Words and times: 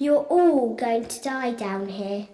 You're 0.00 0.22
all 0.30 0.76
going 0.76 1.06
to 1.06 1.20
die 1.22 1.50
down 1.50 1.88
here. 1.88 2.28